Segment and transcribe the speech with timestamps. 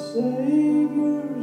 [0.00, 1.39] The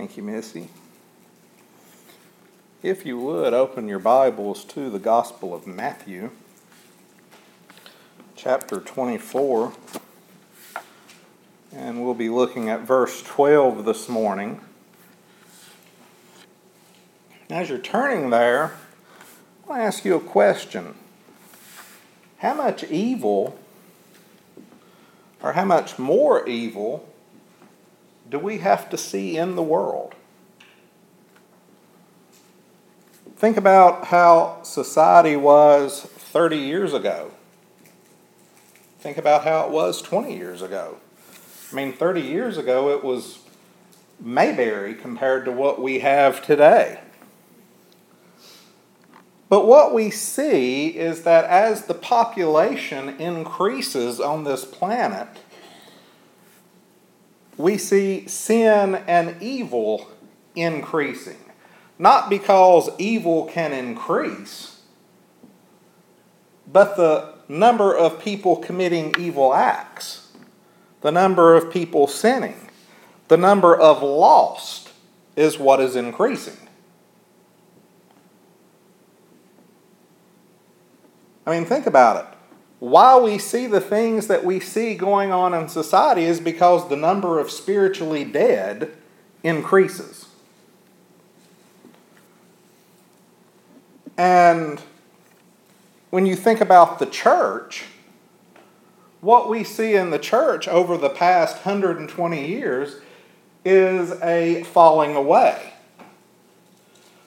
[0.00, 0.68] Thank you, Missy.
[2.82, 6.30] If you would, open your Bibles to the Gospel of Matthew,
[8.34, 9.74] chapter 24.
[11.76, 14.62] And we'll be looking at verse 12 this morning.
[17.50, 18.78] As you're turning there,
[19.68, 20.94] I'll ask you a question.
[22.38, 23.58] How much evil,
[25.42, 27.06] or how much more evil,
[28.30, 30.14] do we have to see in the world?
[33.36, 37.32] Think about how society was 30 years ago.
[39.00, 40.98] Think about how it was 20 years ago.
[41.72, 43.40] I mean, 30 years ago, it was
[44.20, 47.00] Mayberry compared to what we have today.
[49.48, 55.28] But what we see is that as the population increases on this planet,
[57.60, 60.08] we see sin and evil
[60.54, 61.38] increasing.
[61.98, 64.80] Not because evil can increase,
[66.66, 70.28] but the number of people committing evil acts,
[71.02, 72.56] the number of people sinning,
[73.28, 74.90] the number of lost
[75.36, 76.56] is what is increasing.
[81.46, 82.39] I mean, think about it.
[82.80, 86.96] Why we see the things that we see going on in society is because the
[86.96, 88.90] number of spiritually dead
[89.42, 90.26] increases.
[94.16, 94.80] And
[96.08, 97.84] when you think about the church,
[99.20, 102.96] what we see in the church over the past 120 years
[103.62, 105.74] is a falling away.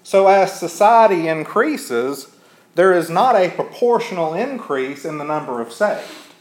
[0.01, 2.32] So, as society increases,
[2.75, 6.33] there is not a proportional increase in the number of saved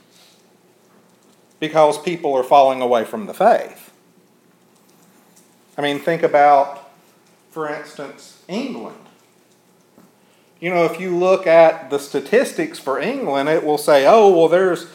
[1.60, 3.92] because people are falling away from the faith.
[5.76, 6.90] I mean, think about,
[7.50, 8.96] for instance, England.
[10.60, 14.48] You know, if you look at the statistics for England, it will say, oh, well,
[14.48, 14.86] there's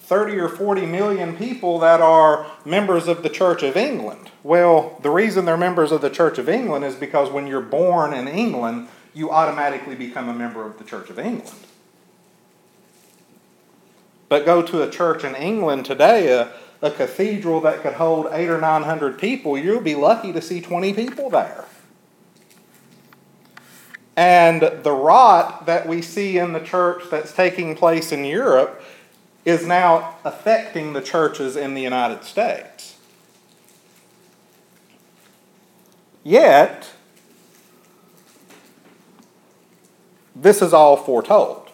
[0.00, 4.30] 30 or 40 million people that are members of the Church of England.
[4.42, 8.12] Well, the reason they're members of the Church of England is because when you're born
[8.12, 11.52] in England, you automatically become a member of the Church of England.
[14.28, 18.48] But go to a church in England today, a, a cathedral that could hold eight
[18.48, 21.66] or nine hundred people, you'll be lucky to see 20 people there.
[24.16, 28.82] And the rot that we see in the church that's taking place in Europe
[29.44, 32.96] is now affecting the churches in the United States.
[36.24, 36.92] Yet,
[40.34, 41.70] this is all foretold.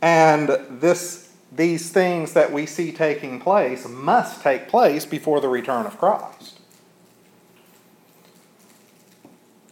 [0.00, 0.48] And
[0.80, 5.98] this, these things that we see taking place must take place before the return of
[5.98, 6.60] Christ.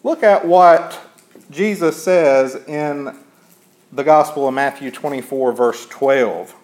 [0.03, 1.01] Look at what
[1.51, 3.17] Jesus says in
[3.93, 6.55] the Gospel of Matthew 24, verse 12.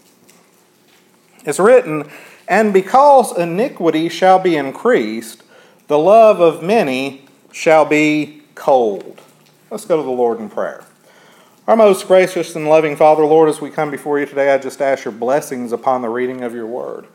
[1.44, 2.10] It's written,
[2.48, 5.42] And because iniquity shall be increased,
[5.90, 9.20] the love of many shall be cold.
[9.72, 10.84] Let's go to the Lord in prayer.
[11.66, 14.80] Our most gracious and loving Father, Lord, as we come before you today, I just
[14.80, 17.08] ask your blessings upon the reading of your word.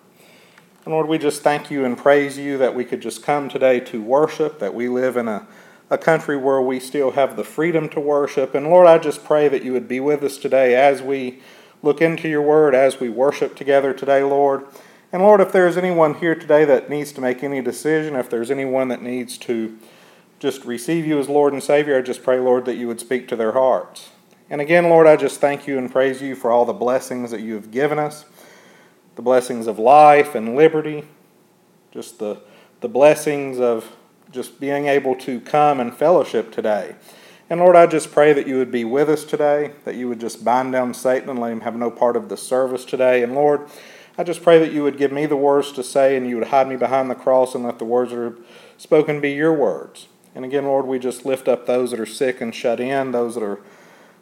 [0.83, 3.79] And Lord, we just thank you and praise you that we could just come today
[3.79, 5.47] to worship, that we live in a
[5.89, 8.55] a country where we still have the freedom to worship.
[8.55, 11.39] And Lord, I just pray that you would be with us today as we
[11.81, 14.65] look into your word, as we worship together today, Lord.
[15.15, 18.51] And Lord, if there's anyone here today that needs to make any decision, if there's
[18.51, 19.79] anyone that needs to
[20.39, 23.29] just receive you as Lord and Savior, I just pray, Lord, that you would speak
[23.29, 24.09] to their hearts.
[24.49, 27.39] And again, Lord, I just thank you and praise you for all the blessings that
[27.39, 28.25] you have given us
[29.15, 31.05] the blessings of life and liberty,
[31.93, 32.41] just the,
[32.81, 33.95] the blessings of
[34.33, 36.93] just being able to come and fellowship today.
[37.49, 40.19] And Lord, I just pray that you would be with us today, that you would
[40.19, 43.23] just bind down Satan and let him have no part of the service today.
[43.23, 43.69] And Lord,
[44.17, 46.47] I just pray that you would give me the words to say and you would
[46.47, 48.35] hide me behind the cross and let the words that are
[48.77, 50.07] spoken be your words.
[50.33, 53.35] And again, Lord, we just lift up those that are sick and shut in, those
[53.35, 53.59] that are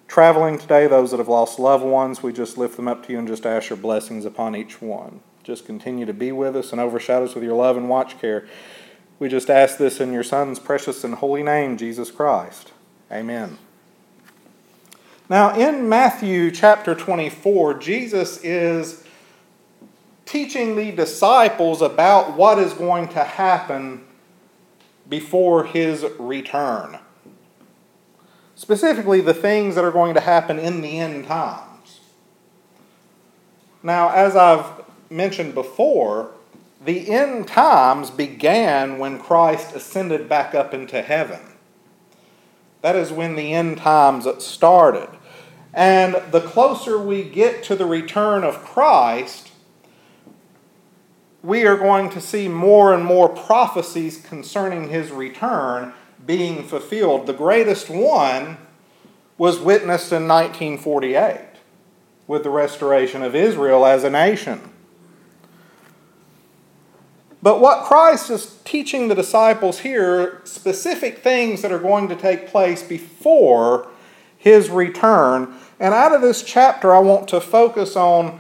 [0.07, 2.21] traveling today, those that have lost loved ones.
[2.21, 5.21] We just lift them up to you and just ask your blessings upon each one.
[5.43, 8.47] Just continue to be with us and overshadow us with your love and watch care.
[9.19, 12.71] We just ask this in your Son's precious and holy name, Jesus Christ.
[13.11, 13.57] Amen.
[15.29, 19.02] Now, in Matthew chapter 24, Jesus is
[20.25, 24.05] teaching the disciples about what is going to happen
[25.07, 26.99] before his return.
[28.55, 31.99] Specifically, the things that are going to happen in the end times.
[33.81, 34.65] Now, as I've
[35.09, 36.31] mentioned before,
[36.83, 41.39] the end times began when Christ ascended back up into heaven.
[42.81, 45.09] That is when the end times started.
[45.73, 49.51] And the closer we get to the return of Christ,
[51.43, 55.93] we are going to see more and more prophecies concerning his return
[56.25, 57.27] being fulfilled.
[57.27, 58.57] The greatest one
[59.37, 61.41] was witnessed in 1948
[62.27, 64.71] with the restoration of Israel as a nation.
[67.41, 72.47] But what Christ is teaching the disciples here, specific things that are going to take
[72.47, 73.89] place before
[74.37, 75.53] his return.
[75.77, 78.39] And out of this chapter, I want to focus on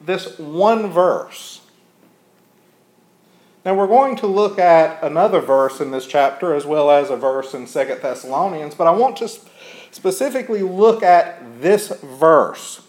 [0.00, 1.62] this one verse.
[3.64, 7.16] Now, we're going to look at another verse in this chapter as well as a
[7.16, 9.28] verse in Second Thessalonians, but I want to
[9.90, 12.82] specifically look at this verse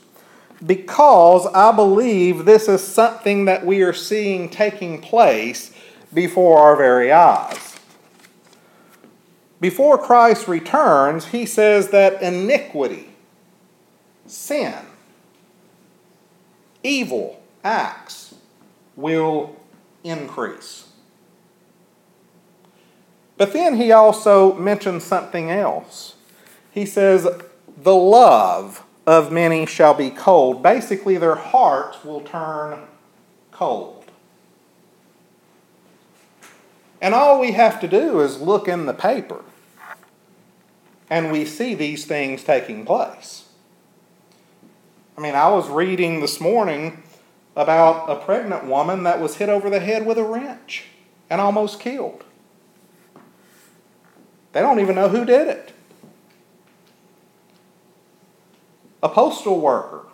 [0.65, 5.73] because I believe this is something that we are seeing taking place
[6.13, 7.77] before our very eyes.
[9.61, 13.09] Before Christ returns, he says that iniquity,
[14.25, 14.75] sin,
[16.83, 18.35] evil acts
[18.95, 19.55] will
[20.05, 20.89] increase.
[23.37, 26.15] But then he also mentions something else.
[26.71, 27.27] He says,
[27.77, 30.63] the love of many shall be cold.
[30.63, 32.87] Basically, their hearts will turn
[33.51, 34.05] cold.
[37.01, 39.43] And all we have to do is look in the paper,
[41.09, 43.47] and we see these things taking place.
[45.17, 47.03] I mean, I was reading this morning
[47.55, 50.85] about a pregnant woman that was hit over the head with a wrench
[51.29, 52.23] and almost killed.
[54.51, 55.73] They don't even know who did it.
[59.01, 60.05] A postal worker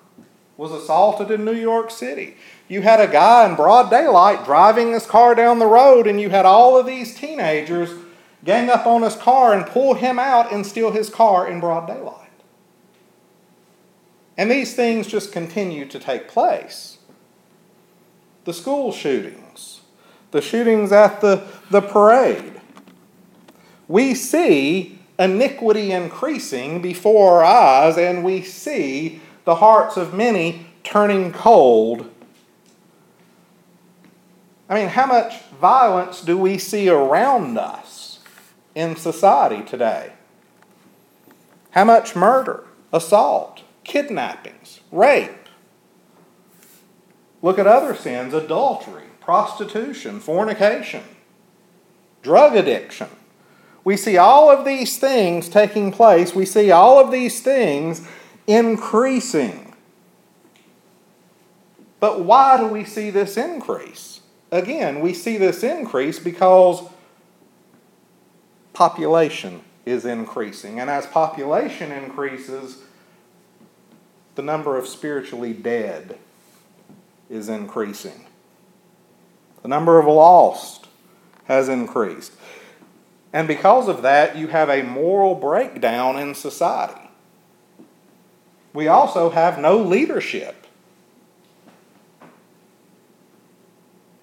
[0.58, 2.36] was assaulted in New York City.
[2.68, 6.30] You had a guy in broad daylight driving his car down the road, and you
[6.30, 7.92] had all of these teenagers
[8.44, 11.88] gang up on his car and pull him out and steal his car in broad
[11.88, 12.30] daylight.
[14.38, 16.98] And these things just continue to take place.
[18.44, 19.82] The school shootings,
[20.32, 22.60] the shootings at the, the parade.
[23.88, 31.32] We see iniquity increasing before our eyes, and we see the hearts of many turning
[31.32, 32.10] cold.
[34.68, 38.20] I mean, how much violence do we see around us
[38.74, 40.14] in society today?
[41.72, 45.41] How much murder, assault, kidnappings, rape?
[47.42, 51.04] Look at other sins adultery, prostitution, fornication,
[52.22, 53.10] drug addiction.
[53.84, 56.36] We see all of these things taking place.
[56.36, 58.08] We see all of these things
[58.46, 59.74] increasing.
[62.00, 64.22] But why do we see this increase?
[64.52, 66.84] Again, we see this increase because
[68.74, 70.80] population is increasing.
[70.80, 72.80] And as population increases,
[74.36, 76.18] the number of spiritually dead
[77.32, 78.26] is increasing.
[79.62, 80.88] The number of lost
[81.46, 82.34] has increased.
[83.34, 87.10] And because of that, you have a moral breakdown in society.
[88.74, 90.68] We also have no leadership.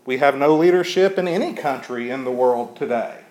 [0.04, 3.24] We have no leadership in any country in the world today.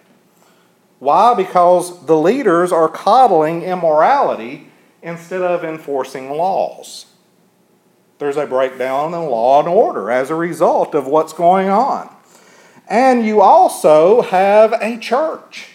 [1.00, 1.36] Why?
[1.36, 4.70] Because the leaders are coddling immorality
[5.02, 7.08] instead of enforcing laws.
[8.20, 12.14] There's a breakdown in law and order as a result of what's going on.
[12.88, 15.70] And you also have a church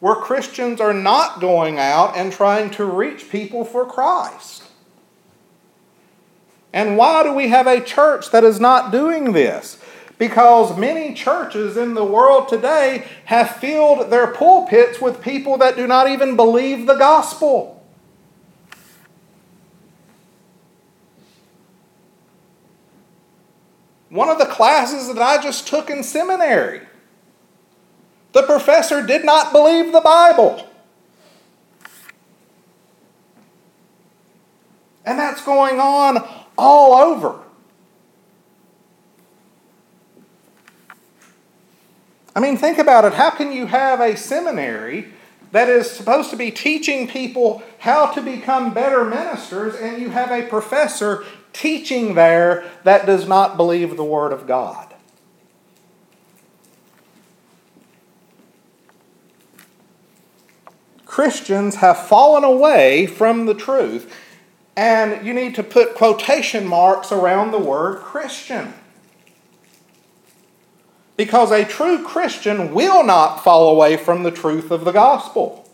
[0.00, 4.64] where Christians are not going out and trying to reach people for Christ.
[6.72, 9.78] And why do we have a church that is not doing this?
[10.18, 15.86] Because many churches in the world today have filled their pulpits with people that do
[15.86, 17.75] not even believe the gospel.
[24.16, 26.80] One of the classes that I just took in seminary,
[28.32, 30.66] the professor did not believe the Bible.
[35.04, 37.40] And that's going on all over.
[42.34, 43.12] I mean, think about it.
[43.12, 45.12] How can you have a seminary
[45.52, 50.30] that is supposed to be teaching people how to become better ministers, and you have
[50.30, 51.26] a professor
[51.58, 54.86] teaching there that does not believe the Word of God?
[61.16, 64.14] Christians have fallen away from the truth,
[64.76, 68.74] and you need to put quotation marks around the word Christian.
[71.16, 75.65] Because a true Christian will not fall away from the truth of the gospel.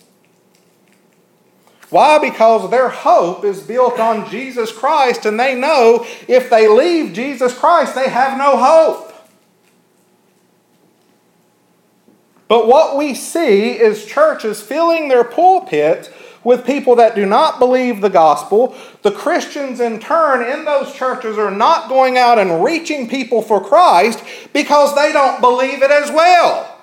[1.93, 2.19] Why?
[2.19, 7.53] Because their hope is built on Jesus Christ, and they know if they leave Jesus
[7.53, 9.13] Christ, they have no hope.
[12.49, 16.09] But what we see is churches filling their pulpits
[16.43, 18.75] with people that do not believe the gospel.
[19.03, 23.63] The Christians, in turn, in those churches are not going out and reaching people for
[23.63, 26.75] Christ because they don't believe it as well.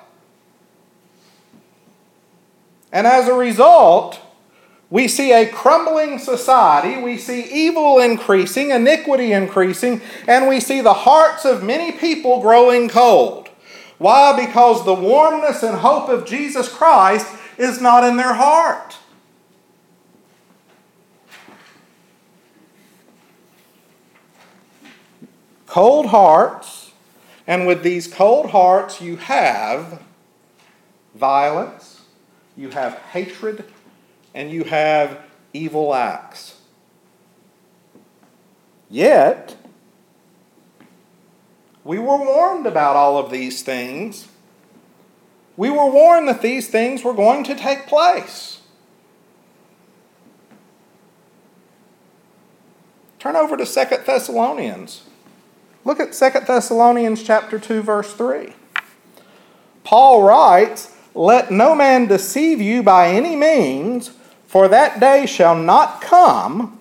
[2.91, 4.19] And as a result,
[4.89, 10.93] we see a crumbling society, we see evil increasing, iniquity increasing, and we see the
[10.93, 13.49] hearts of many people growing cold.
[13.99, 14.45] Why?
[14.45, 17.27] Because the warmness and hope of Jesus Christ
[17.57, 18.97] is not in their heart.
[25.67, 26.93] Cold hearts,
[27.45, 30.01] and with these cold hearts, you have
[31.13, 32.01] violence,
[32.57, 33.65] you have hatred,
[34.33, 35.19] and you have
[35.53, 36.59] evil acts.
[38.89, 39.55] Yet,
[41.83, 44.27] we were warned about all of these things.
[45.57, 48.61] We were warned that these things were going to take place.
[53.19, 55.03] Turn over to Second Thessalonians.
[55.83, 58.53] Look at Second Thessalonians chapter 2 verse 3.
[59.83, 64.11] Paul writes, "Let no man deceive you by any means,
[64.49, 66.79] for that day shall not come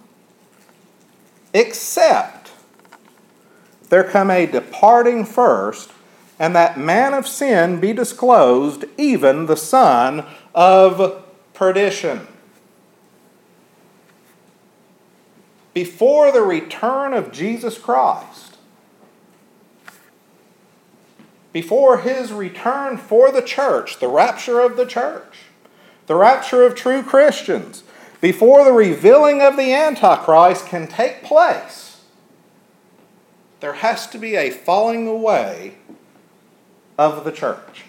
[1.52, 2.50] except
[3.90, 5.90] there come a departing first,
[6.38, 11.22] and that man of sin be disclosed, even the son of
[11.52, 12.26] perdition."
[15.74, 18.56] Before the return of Jesus Christ,
[21.52, 25.47] before his return for the church, the rapture of the church,
[26.08, 27.84] the rapture of true Christians,
[28.20, 32.00] before the revealing of the Antichrist can take place,
[33.60, 35.74] there has to be a falling away
[36.96, 37.84] of the church.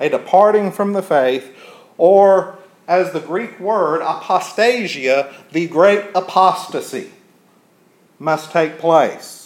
[0.00, 1.56] a departing from the faith,
[1.96, 7.12] or as the Greek word apostasia, the great apostasy,
[8.18, 9.41] must take place.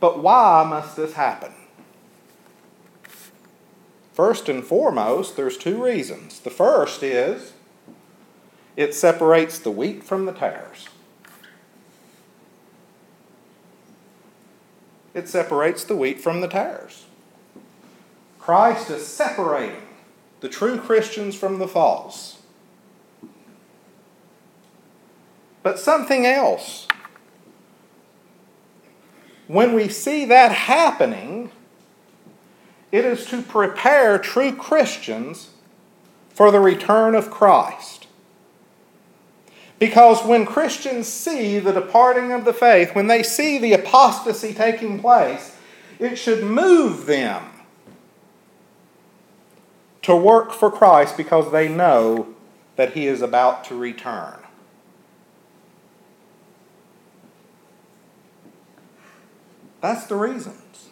[0.00, 1.52] But why must this happen?
[4.12, 6.40] First and foremost, there's two reasons.
[6.40, 7.52] The first is
[8.76, 10.88] it separates the wheat from the tares.
[15.12, 17.04] It separates the wheat from the tares.
[18.38, 19.82] Christ is separating
[20.40, 22.40] the true Christians from the false.
[25.62, 26.88] But something else.
[29.50, 31.50] When we see that happening,
[32.92, 35.50] it is to prepare true Christians
[36.28, 38.06] for the return of Christ.
[39.80, 45.00] Because when Christians see the departing of the faith, when they see the apostasy taking
[45.00, 45.56] place,
[45.98, 47.42] it should move them
[50.02, 52.28] to work for Christ because they know
[52.76, 54.39] that He is about to return.
[59.80, 60.88] That's the reasons.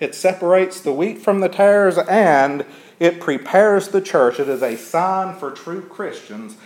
[0.00, 2.64] It separates the wheat from the tares and
[3.00, 4.38] it prepares the church.
[4.40, 6.56] It is a sign for true Christians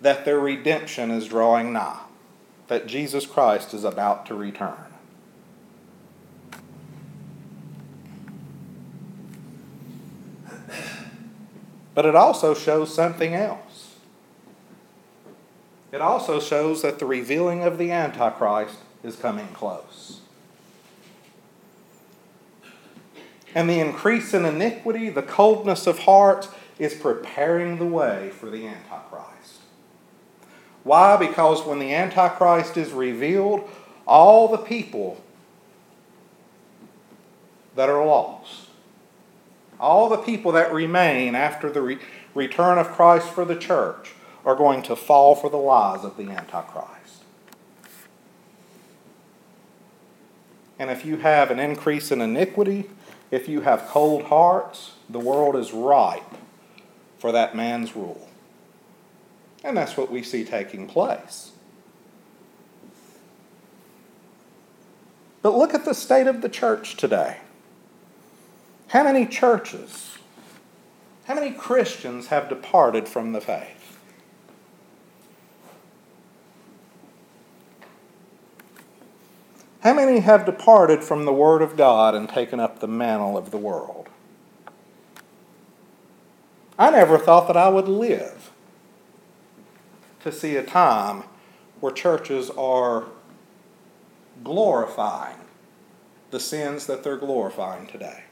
[0.00, 2.00] that their redemption is drawing nigh,
[2.66, 4.92] that Jesus Christ is about to return.
[11.94, 13.96] But it also shows something else.
[15.92, 20.20] It also shows that the revealing of the Antichrist is coming close.
[23.54, 28.66] And the increase in iniquity, the coldness of heart, is preparing the way for the
[28.66, 29.60] Antichrist.
[30.84, 31.16] Why?
[31.16, 33.68] Because when the Antichrist is revealed,
[34.06, 35.22] all the people
[37.76, 38.68] that are lost,
[39.78, 41.98] all the people that remain after the re-
[42.34, 46.30] return of Christ for the church, are going to fall for the lies of the
[46.30, 47.21] Antichrist.
[50.82, 52.90] And if you have an increase in iniquity,
[53.30, 56.34] if you have cold hearts, the world is ripe
[57.20, 58.28] for that man's rule.
[59.62, 61.52] And that's what we see taking place.
[65.40, 67.36] But look at the state of the church today.
[68.88, 70.18] How many churches,
[71.26, 73.81] how many Christians have departed from the faith?
[79.82, 83.50] How many have departed from the Word of God and taken up the mantle of
[83.50, 84.08] the world?
[86.78, 88.52] I never thought that I would live
[90.20, 91.24] to see a time
[91.80, 93.06] where churches are
[94.44, 95.38] glorifying
[96.30, 98.22] the sins that they're glorifying today.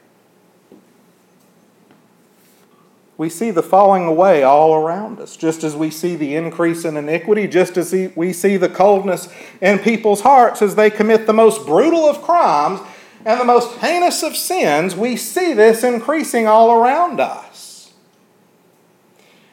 [3.21, 6.97] We see the falling away all around us, just as we see the increase in
[6.97, 9.31] iniquity, just as we see the coldness
[9.61, 12.79] in people's hearts as they commit the most brutal of crimes
[13.23, 14.95] and the most heinous of sins.
[14.95, 17.93] We see this increasing all around us.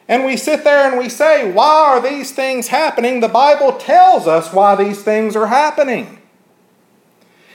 [0.07, 3.19] And we sit there and we say, Why are these things happening?
[3.19, 6.17] The Bible tells us why these things are happening.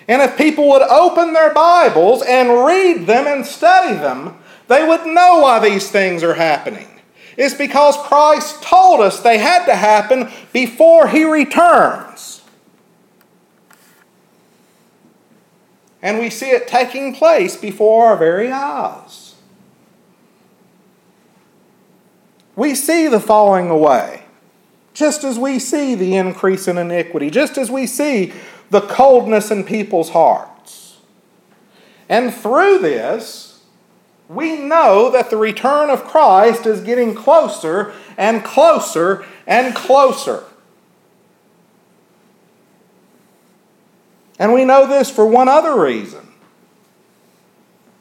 [0.07, 5.07] And if people would open their Bibles and read them and study them, they would
[5.07, 6.89] know why these things are happening.
[7.37, 12.43] It's because Christ told us they had to happen before He returns.
[16.01, 19.35] And we see it taking place before our very eyes.
[22.57, 24.23] We see the falling away,
[24.93, 28.33] just as we see the increase in iniquity, just as we see
[28.71, 30.99] the coldness in people's hearts.
[32.09, 33.54] And through this,
[34.29, 40.45] we know that the return of Christ is getting closer and closer and closer.
[44.39, 46.29] And we know this for one other reason.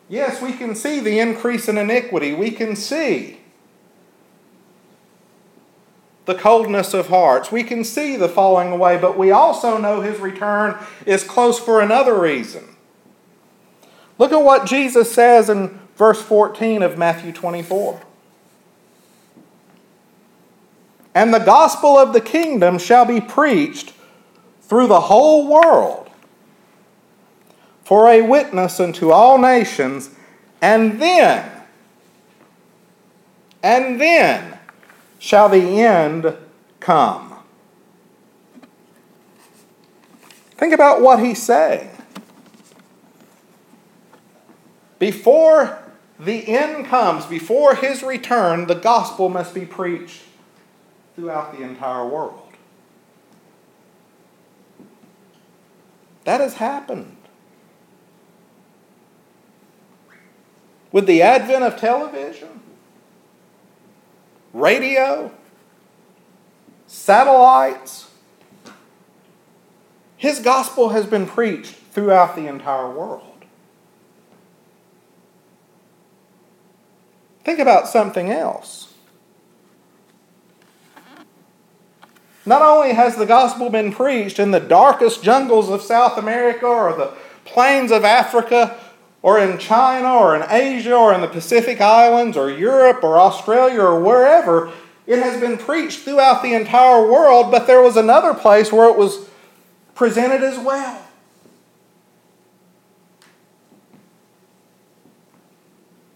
[0.09, 2.33] Yes, we can see the increase in iniquity.
[2.33, 3.39] We can see
[6.25, 7.51] the coldness of hearts.
[7.51, 11.81] We can see the falling away, but we also know his return is close for
[11.81, 12.75] another reason.
[14.17, 18.01] Look at what Jesus says in verse 14 of Matthew 24.
[21.15, 23.93] And the gospel of the kingdom shall be preached
[24.61, 26.09] through the whole world
[27.83, 30.09] for a witness unto all nations,
[30.61, 31.51] and then,
[33.61, 34.57] and then
[35.19, 36.35] shall the end
[36.79, 37.35] come.
[40.57, 41.89] Think about what he's saying.
[44.97, 45.82] Before
[46.25, 50.21] the end comes, before his return, the gospel must be preached
[51.15, 52.39] throughout the entire world.
[56.23, 57.17] That has happened.
[60.91, 62.61] With the advent of television,
[64.53, 65.31] radio,
[66.87, 68.11] satellites,
[70.15, 73.32] his gospel has been preached throughout the entire world.
[77.43, 78.93] Think about something else.
[82.45, 86.93] Not only has the gospel been preached in the darkest jungles of South America or
[86.93, 87.13] the
[87.45, 88.77] plains of Africa
[89.21, 93.81] or in China or in Asia or in the Pacific Islands or Europe or Australia
[93.81, 94.71] or wherever,
[95.07, 98.97] it has been preached throughout the entire world, but there was another place where it
[98.97, 99.27] was
[99.95, 101.02] presented as well.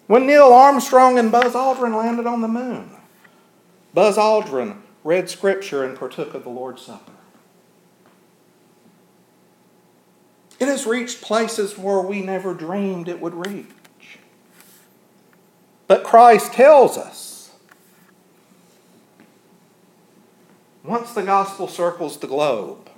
[0.07, 2.91] When Neil Armstrong and Buzz Aldrin landed on the moon,
[3.93, 7.11] Buzz Aldrin read Scripture and partook of the Lord's Supper.
[10.59, 14.19] It has reached places where we never dreamed it would reach.
[15.87, 17.51] But Christ tells us
[20.83, 22.89] once the gospel circles the globe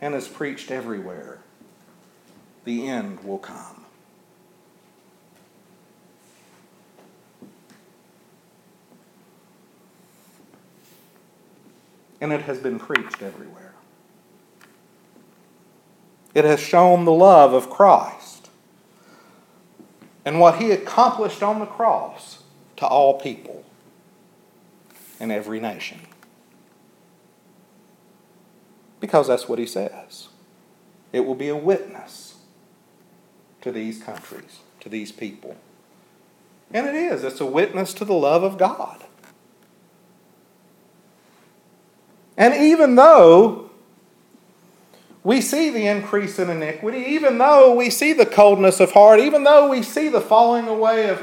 [0.00, 1.38] and is preached everywhere,
[2.64, 3.86] the end will come.
[12.20, 13.72] And it has been preached everywhere.
[16.34, 18.50] It has shown the love of Christ
[20.24, 22.42] and what he accomplished on the cross
[22.76, 23.64] to all people
[25.18, 26.00] in every nation.
[29.00, 30.28] Because that's what he says.
[31.12, 32.36] It will be a witness
[33.62, 35.56] to these countries, to these people.
[36.72, 37.24] And it is.
[37.24, 39.04] It's a witness to the love of God.
[42.40, 43.68] And even though
[45.22, 49.44] we see the increase in iniquity, even though we see the coldness of heart, even
[49.44, 51.22] though we see the falling away of,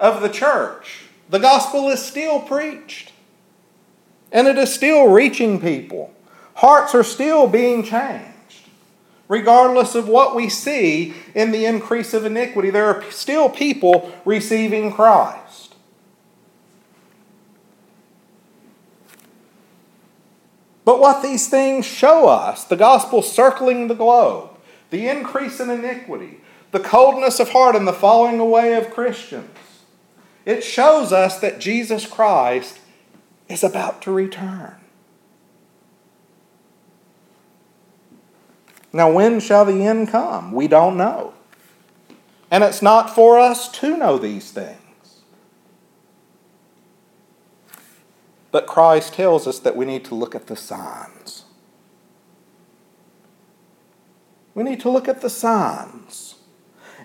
[0.00, 3.12] of the church, the gospel is still preached.
[4.32, 6.14] And it is still reaching people.
[6.54, 8.32] Hearts are still being changed.
[9.28, 14.90] Regardless of what we see in the increase of iniquity, there are still people receiving
[14.90, 15.45] Christ.
[20.86, 24.48] But what these things show us the gospel circling the globe,
[24.88, 29.50] the increase in iniquity, the coldness of heart, and the falling away of Christians
[30.46, 32.78] it shows us that Jesus Christ
[33.48, 34.76] is about to return.
[38.92, 40.52] Now, when shall the end come?
[40.52, 41.34] We don't know.
[42.48, 44.85] And it's not for us to know these things.
[48.56, 51.44] But Christ tells us that we need to look at the signs.
[54.54, 56.36] We need to look at the signs.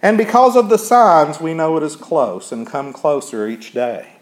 [0.01, 4.13] And because of the signs, we know it is close and come closer each day.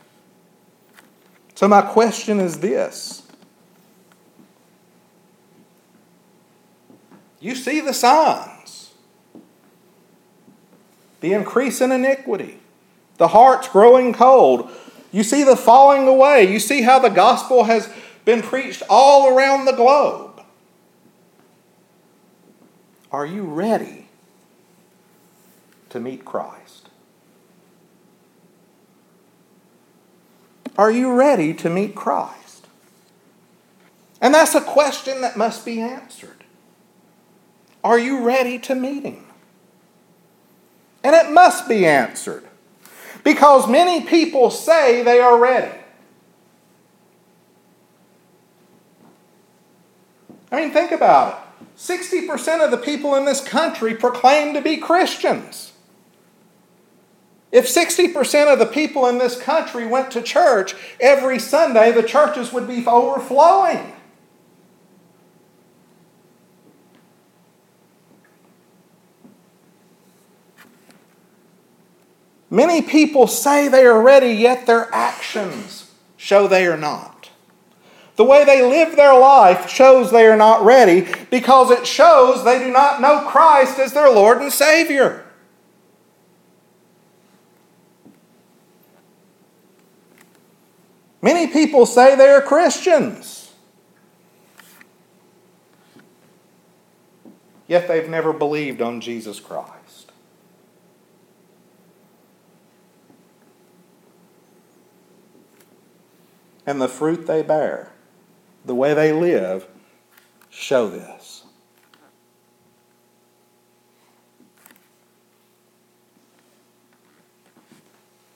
[1.53, 3.27] So, my question is this
[7.39, 8.89] You see the signs
[11.19, 12.59] the increase in iniquity,
[13.17, 14.71] the hearts growing cold,
[15.11, 16.51] you see the falling away.
[16.51, 17.91] You see how the gospel has
[18.25, 20.41] been preached all around the globe.
[23.11, 24.07] Are you ready
[25.89, 26.89] to meet Christ?
[30.77, 32.67] Are you ready to meet Christ?
[34.21, 36.43] And that's a question that must be answered.
[37.83, 39.25] Are you ready to meet Him?
[41.03, 42.48] And it must be answered.
[43.23, 45.77] Because many people say they are ready.
[50.51, 51.77] I mean, think about it.
[51.77, 55.73] 60% of the people in this country proclaim to be Christians.
[57.51, 62.53] If 60% of the people in this country went to church every Sunday, the churches
[62.53, 63.93] would be overflowing.
[72.49, 77.29] Many people say they are ready, yet their actions show they are not.
[78.15, 82.59] The way they live their life shows they are not ready because it shows they
[82.59, 85.25] do not know Christ as their Lord and Savior.
[91.21, 93.39] Many people say they are Christians.
[97.69, 99.78] yet they've never believed on Jesus Christ.
[106.69, 107.91] And the fruit they bear,
[108.63, 109.65] the way they live,
[110.51, 111.41] show this.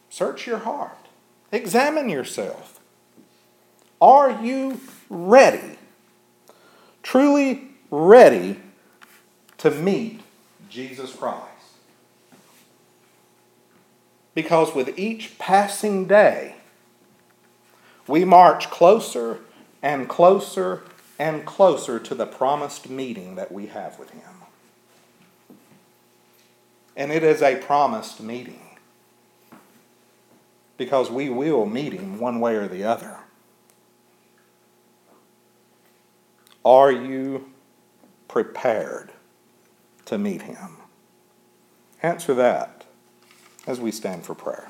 [0.10, 0.98] Search your heart.
[1.52, 2.80] Examine yourself.
[4.02, 4.80] Are you
[5.12, 5.78] ready,
[7.04, 8.60] truly ready
[9.60, 10.22] to meet
[10.72, 11.44] Jesus Christ?
[14.34, 16.56] Because with each passing day,
[18.08, 19.40] we march closer
[19.82, 20.84] and closer
[21.20, 24.24] and closer to the promised meeting that we have with Him.
[26.96, 28.62] And it is a promised meeting
[30.78, 33.18] because we will meet Him one way or the other.
[36.66, 37.52] Are you
[38.28, 39.12] prepared
[40.06, 40.78] to meet Him?
[42.02, 42.86] Answer that
[43.66, 44.68] as we stand for prayer.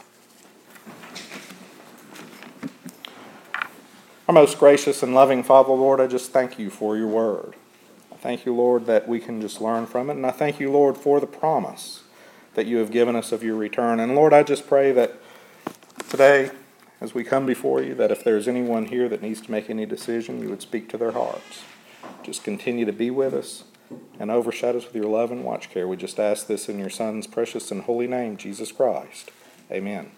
[4.25, 7.55] Our most gracious and loving Father, Lord, I just thank you for your word.
[8.09, 10.13] I thank you, Lord, that we can just learn from it.
[10.13, 12.03] And I thank you, Lord, for the promise
[12.53, 13.99] that you have given us of your return.
[13.99, 15.15] And Lord, I just pray that
[16.07, 16.51] today,
[17.01, 19.85] as we come before you, that if there's anyone here that needs to make any
[19.85, 21.63] decision, you would speak to their hearts.
[22.23, 23.65] Just continue to be with us
[24.21, 25.85] and overshadow us with your love and watch care.
[25.85, 29.31] We just ask this in your Son's precious and holy name, Jesus Christ.
[29.69, 30.11] Amen.